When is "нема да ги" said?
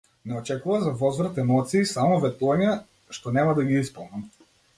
3.37-3.79